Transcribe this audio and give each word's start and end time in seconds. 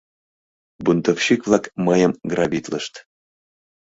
Бунтовщик-влак 0.83 1.63
мыйым 1.85 2.11
грабитлышт. 2.31 2.93